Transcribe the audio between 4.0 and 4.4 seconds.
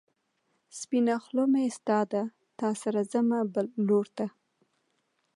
ته